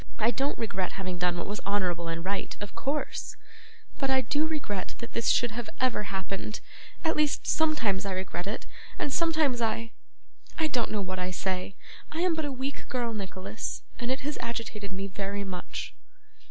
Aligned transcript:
'I 0.17 0.31
don't 0.31 0.57
regret 0.57 0.93
having 0.93 1.19
done 1.19 1.37
what 1.37 1.45
was 1.45 1.59
honourable 1.59 2.07
and 2.07 2.25
right, 2.25 2.57
of 2.59 2.73
course; 2.73 3.35
but 3.99 4.09
I 4.09 4.21
do 4.21 4.47
regret 4.47 4.95
that 4.97 5.13
this 5.13 5.27
should 5.29 5.51
have 5.51 5.69
ever 5.79 6.05
happened 6.05 6.59
at 7.05 7.15
least 7.15 7.45
sometimes 7.45 8.03
I 8.03 8.13
regret 8.13 8.47
it, 8.47 8.65
and 8.97 9.13
sometimes 9.13 9.61
I 9.61 9.91
I 10.57 10.69
don't 10.69 10.89
know 10.89 11.01
what 11.01 11.19
I 11.19 11.29
say; 11.29 11.75
I 12.11 12.21
am 12.21 12.33
but 12.33 12.45
a 12.45 12.51
weak 12.51 12.89
girl, 12.89 13.13
Nicholas, 13.13 13.83
and 13.99 14.09
it 14.09 14.21
has 14.21 14.39
agitated 14.41 14.91
me 14.91 15.05
very 15.05 15.43
much. 15.43 15.93